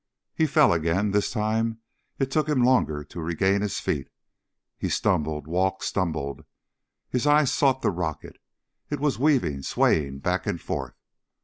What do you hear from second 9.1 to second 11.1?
weaving, swaying back and forth.